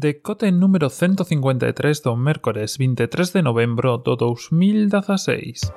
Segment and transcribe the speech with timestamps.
[0.00, 5.68] decote número 153 do mércores 23 de novembro do 2016.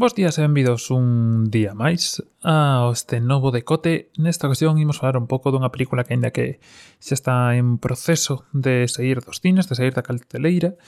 [0.00, 4.08] Bos días e benvidos un día máis ao este novo decote.
[4.16, 6.56] Nesta ocasión imos falar un pouco dunha película que aínda que
[7.04, 10.80] xa está en proceso de sair dos cines, de sair da carteleira,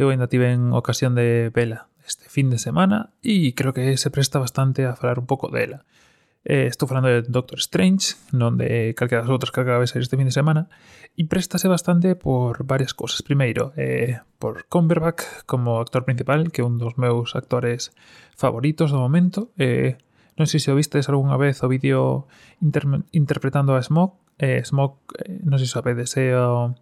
[0.00, 4.38] eu aínda tiven ocasión de vela este fin de semana y creo que se presta
[4.38, 5.84] bastante a falar un pouco dela.
[6.44, 10.18] Eh, estou falando de Doctor Strange, donde calquera das outras que acaba de sair este
[10.18, 10.66] fin de semana,
[11.14, 13.22] e préstase bastante por varias cosas.
[13.22, 17.94] Primeiro, eh, por Cumberbatch como actor principal, que é un dos meus actores
[18.34, 19.54] favoritos do momento.
[19.54, 20.02] Eh,
[20.34, 22.26] non sei se o vistes algunha vez o vídeo
[22.58, 24.18] inter interpretando a Smog.
[24.42, 26.74] Eh, Smog, eh, non sei se sabedes, é o,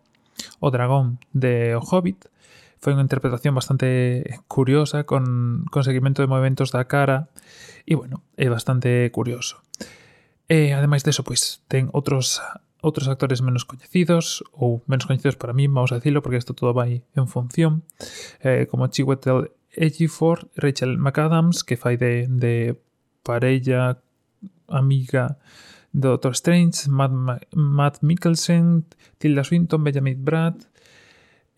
[0.56, 2.32] o dragón de O Hobbit.
[2.80, 7.28] Foi unha interpretación bastante curiosa con, con seguimento de movimentos da cara
[7.84, 9.60] e, bueno, é bastante curioso.
[10.48, 12.40] E, ademais deso, pois, ten outros
[12.80, 16.72] outros actores menos coñecidos ou menos coñecidos para mí, vamos a dicilo porque isto todo
[16.72, 17.84] vai en función
[18.40, 22.80] eh, como Chiwetel Ejiofor Rachel McAdams que fai de, de
[23.22, 24.00] parella
[24.66, 25.36] amiga
[25.92, 27.12] do Doctor Strange Matt,
[27.52, 28.86] Matt Mikkelsen
[29.18, 30.56] Tilda Swinton, Benjamin Brad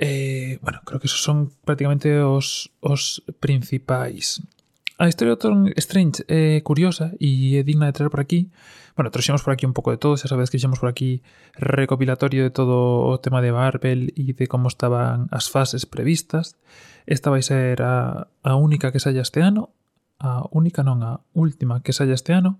[0.04, 4.42] Eh, bueno, creo que esos son prácticamente os, os principais.
[4.98, 8.18] A historia do Doctor Strange é eh, curiosa e eh, é digna de traer por
[8.18, 8.50] aquí.
[8.98, 11.22] Bueno, trouxemos por aquí un pouco de todo, xa sabes que fixemos por aquí
[11.54, 16.58] recopilatorio de todo o tema de Marvel e de como estaban as fases previstas.
[17.06, 19.70] Esta vai ser a, a única que saia este ano,
[20.18, 22.58] a única non, a última que saia este ano.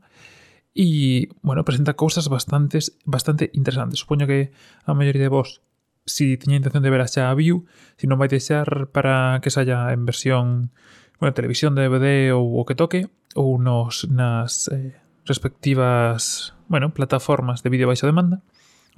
[0.78, 3.98] E, bueno, presenta cousas bastantes, bastante interesantes.
[3.98, 4.54] Supoño que
[4.86, 5.58] a maioría de vos
[6.04, 7.64] si tiña intención de ver xa a View,
[7.96, 10.74] si non vai deixar para que saia en versión,
[11.22, 13.06] bueno, televisión, DVD ou o que toque,
[13.38, 18.42] ou nos nas eh, respectivas, bueno, plataformas de vídeo baixo demanda.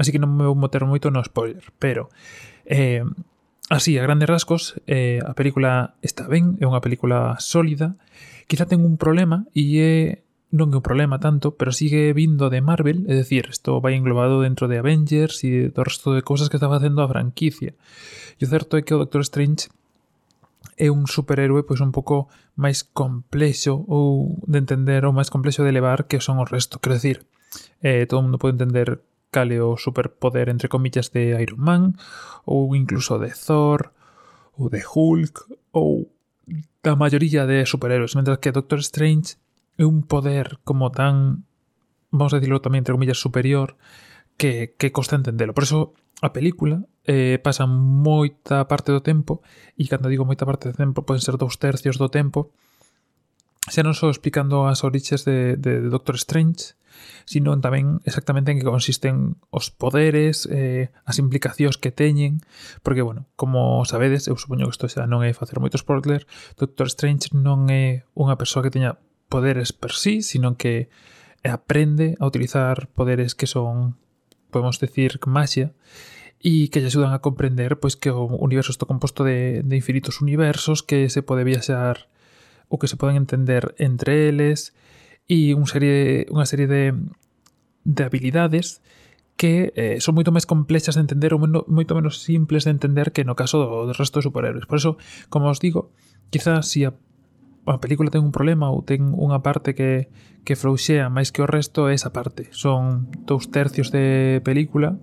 [0.00, 2.10] Así que non me vou meter moito no spoiler, pero
[2.66, 3.04] eh,
[3.70, 8.00] así, a grandes rasgos, eh, a película está ben, é unha película sólida,
[8.48, 10.23] quizá ten un problema e é
[10.54, 14.38] non é un problema tanto, pero sigue vindo de Marvel, é dicir, isto vai englobado
[14.38, 17.74] dentro de Avengers e do resto de cousas que está facendo a franquicia.
[18.38, 19.66] E o certo é que o Doctor Strange
[20.78, 25.74] é un superhéroe pois un pouco máis complexo ou de entender ou máis complexo de
[25.74, 26.78] levar que son o resto.
[26.78, 27.26] Quero decir,
[27.82, 29.02] eh, todo mundo pode entender
[29.34, 31.98] cal é o superpoder entre comillas de Iron Man
[32.46, 33.90] ou incluso de Thor
[34.54, 36.06] ou de Hulk ou
[36.78, 39.34] da maioría de superhéroes, mentras que Doctor Strange
[39.78, 41.46] é un poder como tan,
[42.10, 43.76] vamos a decirlo tamén entre comillas, superior,
[44.36, 45.54] que, que costa entendelo.
[45.54, 49.42] Por eso a película eh, pasa moita parte do tempo,
[49.76, 52.54] e cando digo moita parte do tempo, poden ser dous tercios do tempo,
[53.68, 56.76] xa non só explicando as orixes de, de, de Doctor Strange,
[57.24, 62.44] sino tamén exactamente en que consisten os poderes, eh, as implicacións que teñen,
[62.84, 66.86] porque, bueno, como sabedes, eu supoño que isto xa non é facer moito spoiler, Doctor
[66.92, 70.88] Strange non é unha persoa que teña poderes per sí, sino que
[71.42, 73.96] eh, aprende a utilizar poderes que son,
[74.50, 75.74] podemos decir, magia,
[76.44, 80.20] e que lle axudan a comprender pois que o universo está composto de, de infinitos
[80.20, 82.12] universos, que se pode viaxar
[82.68, 84.76] ou que se poden entender entre eles,
[85.24, 86.92] e unha serie, unha serie de,
[87.88, 88.84] de habilidades
[89.40, 93.10] que eh, son moito máis complexas de entender ou moito, moito menos simples de entender
[93.10, 94.68] que no caso do, do resto de superhéroes.
[94.68, 95.00] Por eso,
[95.32, 95.90] como os digo,
[96.28, 96.94] quizás si a
[97.66, 100.12] a película ten un problema ou ten unha parte que,
[100.44, 102.52] que frouxea máis que o resto é esa parte.
[102.52, 105.00] Son dous tercios de película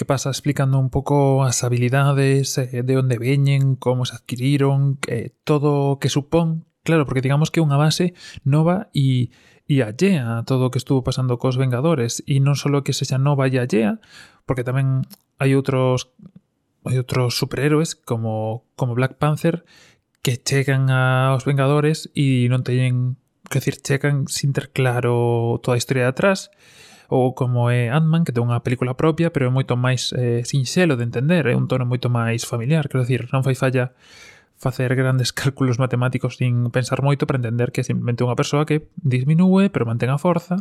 [0.00, 5.36] que pasa explicando un pouco as habilidades, eh, de onde veñen, como se adquiriron, eh,
[5.44, 6.64] todo o que supón.
[6.82, 9.28] Claro, porque digamos que é unha base nova e,
[9.68, 12.24] e allea a todo o que estuvo pasando cos Vengadores.
[12.24, 14.00] E non só que sexa nova e allea,
[14.48, 15.04] porque tamén
[15.36, 16.08] hai outros
[16.88, 19.68] hai outros superhéroes como, como Black Panther
[20.20, 23.16] que chegan aos Vengadores e non teñen
[23.48, 26.52] que decir, chegan sin ter claro toda a historia de atrás
[27.10, 30.94] ou como é Ant-Man, que ten unha película propia, pero é moito máis eh, sinxelo
[30.94, 33.90] de entender, é un tono moito máis familiar, quero dicir, non fai falla
[34.60, 38.92] facer grandes cálculos matemáticos sin pensar moito para entender que é simplemente unha persoa que
[39.00, 40.60] disminúe pero mantén a forza.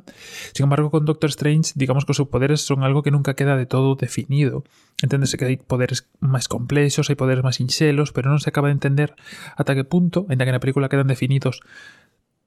[0.56, 3.60] Sin embargo, con Doctor Strange, digamos que os seus poderes son algo que nunca queda
[3.60, 4.64] de todo definido.
[5.04, 8.80] Enténdese que hai poderes máis complexos, hai poderes máis sinxelos, pero non se acaba de
[8.80, 9.20] entender
[9.60, 11.60] ata que punto, ainda que na película quedan definidos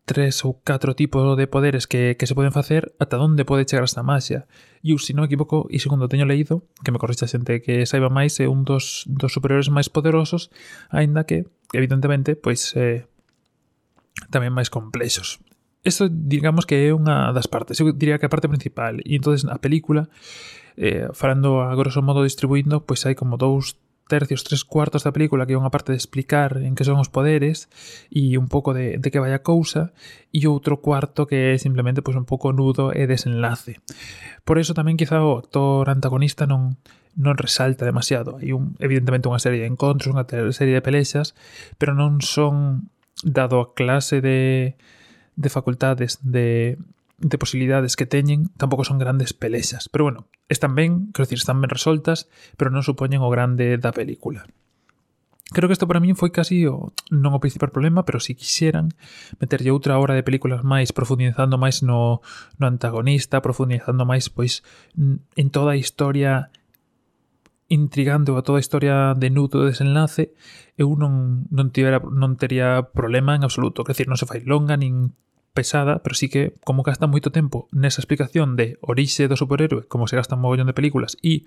[0.05, 3.87] tres ou catro tipos de poderes que, que se poden facer ata onde pode chegar
[3.87, 4.51] esta maxia.
[4.83, 7.87] E eu, se non me equivoco, e segundo teño leído, que me corrixa xente que
[7.87, 10.51] saiba máis, é un dos, dos superiores máis poderosos,
[10.91, 13.07] aínda que, evidentemente, pois eh,
[14.35, 15.39] tamén máis complexos.
[15.83, 18.99] Isto, digamos que é unha das partes, eu diría que a parte principal.
[19.07, 20.11] E entonces a película,
[20.79, 23.79] eh, falando a grosso modo distribuindo, pois hai como dous
[24.13, 27.09] tercios, tres cuartos da película que é unha parte de explicar en que son os
[27.09, 27.73] poderes
[28.13, 29.97] e un pouco de, de que vai a cousa
[30.29, 33.81] e outro cuarto que é simplemente pois, un pouco nudo e desenlace.
[34.45, 36.77] Por eso tamén quizá o actor antagonista non,
[37.17, 38.37] non resalta demasiado.
[38.37, 41.33] Hai un, evidentemente unha serie de encontros, unha serie de pelexas,
[41.81, 42.93] pero non son
[43.25, 44.77] dado a clase de,
[45.41, 46.77] de facultades de,
[47.23, 49.89] de posibilidades que teñen tampouco son grandes pelexas.
[49.89, 52.27] Pero bueno, están ben, quero dicir, están ben resoltas,
[52.59, 54.45] pero non supoñen o grande da película.
[55.53, 58.41] Creo que isto para min foi casi o, non o principal problema, pero se si
[58.41, 58.91] quixeran
[59.37, 62.25] meterlle outra hora de películas máis profundizando máis no,
[62.57, 64.65] no antagonista, profundizando máis pois
[64.97, 66.49] en toda a historia
[67.69, 70.33] intrigando a toda a historia de nudo de desenlace,
[70.77, 73.85] eu non, non, tivera, non teria problema en absoluto.
[73.85, 75.17] Quer dizer, non se fai longa, nin
[75.53, 80.09] pesada, pero sí que como gasta moito tempo nesa explicación de orixe do superhéroe, como
[80.09, 81.45] se gasta un mogollón de películas e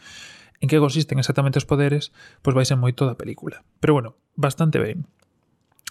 [0.62, 2.14] en que consisten exactamente os poderes,
[2.46, 3.66] pois vai ser moito da película.
[3.82, 5.10] Pero bueno, bastante ben.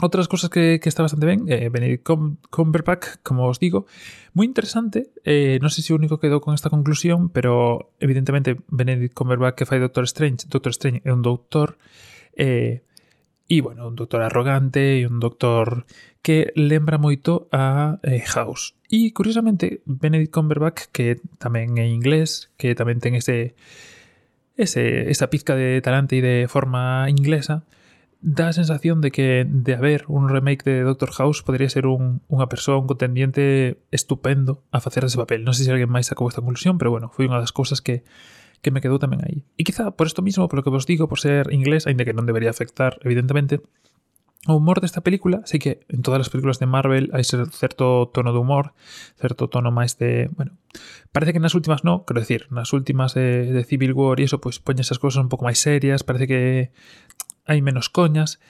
[0.03, 2.03] Outras cosas que, que está bastante ben, eh, Benedict
[2.51, 3.87] Cumberbatch, como os digo,
[4.35, 9.15] moi interesante, eh, non sei se o único quedou con esta conclusión, pero evidentemente Benedict
[9.15, 11.79] Cumberbatch que fai Doctor Strange, Doctor Strange é un doutor,
[12.35, 12.83] eh,
[13.49, 15.85] E, bueno, un doctor arrogante e un doctor
[16.25, 18.73] que lembra moito a eh, House.
[18.89, 23.53] E, curiosamente, Benedict Cumberbatch, que tamén é inglés, que tamén ten ese,
[24.57, 27.69] ese, esa pizca de talante e de forma inglesa,
[28.25, 32.25] dá a sensación de que de haber un remake de Doctor House podría ser un,
[32.33, 35.45] unha persoa, un contendiente estupendo a facer ese papel.
[35.45, 38.09] Non sei se alguén máis sacou esta conclusión, pero bueno, foi unha das cousas que
[38.65, 39.45] que me quedou tamén aí.
[39.61, 42.25] E quizá por isto mismo, polo que vos digo, por ser inglés, aínda que non
[42.25, 43.61] debería afectar, evidentemente,
[44.49, 48.33] o humor desta película, sei que en todas as películas de Marvel hai certo tono
[48.33, 48.77] de humor,
[49.17, 50.57] certo tono máis de, bueno,
[51.13, 54.41] parece que nas últimas no, quero decir, nas últimas de, de Civil War e eso,
[54.41, 56.41] pois pues, poñe esas cousas un pouco máis serias, parece que
[57.49, 58.41] hai menos coñas,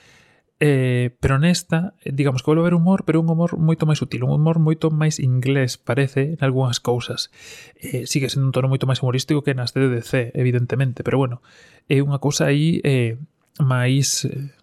[0.59, 4.23] Eh, pero nesta, eh, digamos que volve haber humor, pero un humor moito máis sutil,
[4.23, 7.27] un humor moito máis inglés, parece, en algunhas cousas.
[7.75, 11.43] Eh, sigue sendo un tono moito máis humorístico que nas DDC, evidentemente, pero bueno,
[11.91, 13.19] é unha cousa aí eh,
[13.59, 14.55] máis eh,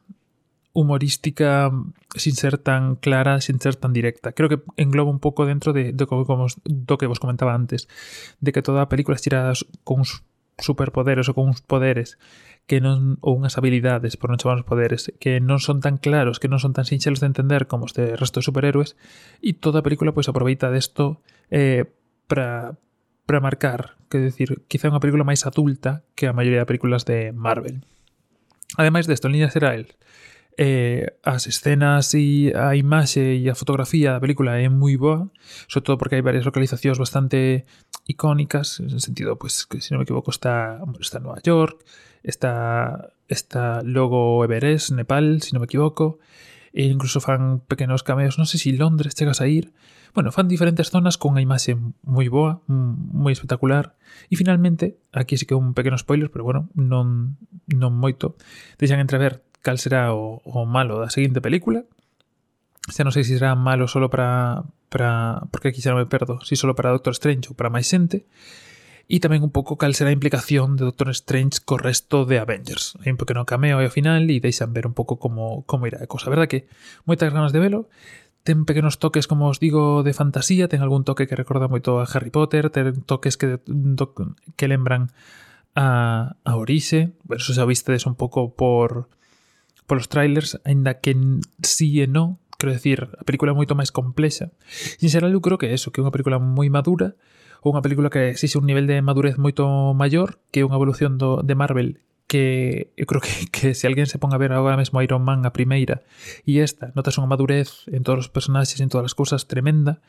[0.72, 1.68] humorística
[2.16, 4.32] sin ser tan clara, sin ser tan directa.
[4.32, 7.88] Creo que engloba un pouco dentro de, de de como, do que vos comentaba antes,
[8.40, 9.52] de que toda a película estirada
[9.84, 10.24] con uns
[10.58, 12.18] superpoderes ou con uns poderes
[12.66, 16.46] que non ou unhas habilidades, por non chamarnos poderes, que non son tan claros, que
[16.46, 18.94] non son tan sinxelos de entender como os de resto de superhéroes,
[19.42, 21.20] e toda a película pois aproveita desto
[21.50, 21.90] eh,
[22.30, 22.78] para
[23.26, 27.30] para marcar, que decir, quizá unha película máis adulta que a maioría de películas de
[27.30, 27.86] Marvel.
[28.76, 29.86] Ademais desto, en líneas gerais,
[30.58, 35.32] eh, as escenas e a imaxe e a fotografía da película é moi boa,
[35.70, 37.64] sobre todo porque hai varias localizacións bastante
[38.04, 41.84] icónicas, en el sentido, pues, que si no me equivoco, está, está Nueva York,
[42.22, 46.18] está, está luego Everest, Nepal, si no me equivoco,
[46.72, 49.76] e incluso fan pequenos cameos, non sei se si Londres chegas a ir,
[50.16, 53.96] bueno, fan diferentes zonas con unha imaxe moi boa, moi espectacular,
[54.32, 57.36] e finalmente, aquí sí que un pequeno spoiler, pero bueno, non,
[57.68, 58.40] non moito,
[58.80, 61.84] deixan entrever cal será o, o malo da seguinte película,
[62.90, 66.42] xa non sei se será malo solo para, para porque aquí xa non me perdo,
[66.42, 67.92] si solo para Doctor Strange ou para máis
[69.12, 72.96] e tamén un pouco cal será a implicación de Doctor Strange co resto de Avengers.
[73.02, 76.08] Hai un pequeno cameo ao final e deixan ver un pouco como, como irá a
[76.08, 76.32] cosa.
[76.32, 76.70] Verdad que
[77.04, 77.92] moitas ganas de velo,
[78.42, 82.08] ten pequenos toques, como os digo, de fantasía, ten algún toque que recorda moito a
[82.08, 85.14] Harry Potter, ten toques que, que lembran
[85.74, 89.12] a, a Orixe, bueno, eso xa vistedes un pouco por
[89.86, 91.14] polos trailers, aínda que
[91.62, 94.54] sí e non, Quero decir, a película é moito máis complexa.
[95.02, 97.18] E en xeral eu creo que é eso, que é unha película moi madura,
[97.66, 99.66] ou unha película que exixe un nivel de madurez moito
[99.98, 101.98] maior que unha evolución do, de Marvel
[102.30, 105.46] que eu creo que, que se alguén se ponga a ver agora mesmo Iron Man
[105.46, 106.06] a primeira
[106.42, 110.02] e esta, notas unha madurez en todos os personaxes, en todas as cousas tremenda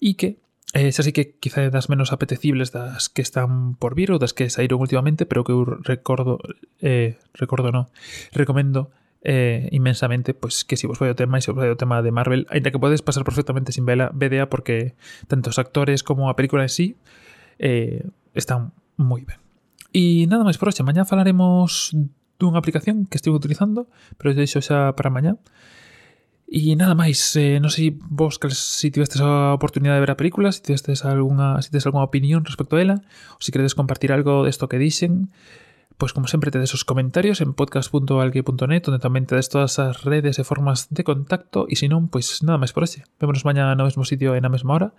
[0.00, 0.40] e que
[0.76, 4.20] eh, esa sí que quizá é das menos apetecibles das que están por vir ou
[4.20, 6.40] das que saíron últimamente, pero que eu recordo
[6.84, 7.88] eh, recordo no,
[8.36, 8.92] recomendo
[9.24, 12.02] eh, inmensamente, pues que si vos vai o tema e se vos vai o tema
[12.02, 14.98] de Marvel, ainda que podes pasar perfectamente sin vela, BDA porque
[15.30, 16.98] tanto os actores como a película en sí
[17.62, 18.02] eh,
[18.34, 19.38] están moi ben.
[19.94, 21.94] E nada máis por hoxe, mañá falaremos
[22.40, 23.86] dunha aplicación que estive utilizando,
[24.18, 25.38] pero deixo xa para mañá.
[26.52, 30.12] E nada máis, eh, non sei vos que se si tivestes a oportunidade de ver
[30.12, 32.96] a película, se si tivestes alguna, se si algunha alguna opinión respecto a ela,
[33.36, 35.32] ou se si queredes compartir algo desto que dixen,
[36.02, 40.02] pues como siempre te de esos comentarios en podcast.alki.net, donde también te des todas esas
[40.02, 41.66] redes de formas de contacto.
[41.68, 43.04] Y si no, pues nada más por hoxe.
[43.20, 44.94] Vémonos mañana no mismo sitio en la misma hora.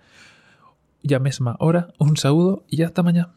[1.02, 1.88] Ya misma hora.
[1.98, 3.32] Un saludo y hasta mañana.